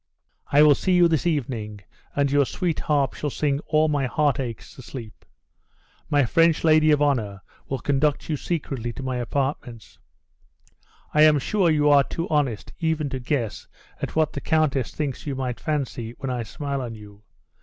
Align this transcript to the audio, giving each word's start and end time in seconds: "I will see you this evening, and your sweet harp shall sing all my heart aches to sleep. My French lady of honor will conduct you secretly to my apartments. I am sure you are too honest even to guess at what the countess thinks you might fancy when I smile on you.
"I 0.51 0.63
will 0.63 0.73
see 0.73 0.93
you 0.93 1.07
this 1.07 1.27
evening, 1.27 1.81
and 2.15 2.31
your 2.31 2.47
sweet 2.47 2.79
harp 2.79 3.13
shall 3.13 3.29
sing 3.29 3.59
all 3.67 3.87
my 3.87 4.07
heart 4.07 4.39
aches 4.39 4.73
to 4.73 4.81
sleep. 4.81 5.23
My 6.09 6.25
French 6.25 6.63
lady 6.63 6.89
of 6.89 7.03
honor 7.03 7.43
will 7.69 7.77
conduct 7.77 8.27
you 8.27 8.35
secretly 8.35 8.91
to 8.93 9.03
my 9.03 9.17
apartments. 9.17 9.99
I 11.13 11.21
am 11.21 11.37
sure 11.37 11.69
you 11.69 11.87
are 11.91 12.03
too 12.03 12.27
honest 12.29 12.73
even 12.79 13.09
to 13.09 13.19
guess 13.19 13.67
at 14.01 14.15
what 14.15 14.33
the 14.33 14.41
countess 14.41 14.91
thinks 14.91 15.27
you 15.27 15.35
might 15.35 15.59
fancy 15.59 16.15
when 16.17 16.31
I 16.31 16.41
smile 16.41 16.81
on 16.81 16.95
you. 16.95 17.21